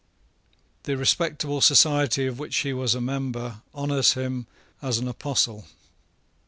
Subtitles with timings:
[0.85, 4.47] The respectable society of which he was a member honours him
[4.81, 5.67] as an apostle.